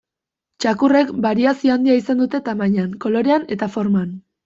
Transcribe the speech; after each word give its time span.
Txakurrek 0.63 1.11
bariazio 1.27 1.75
handia 1.75 1.99
izan 2.01 2.25
dute 2.25 2.43
tamainan, 2.51 2.99
kolorean 3.07 3.51
eta 3.59 3.73
forman. 3.79 4.23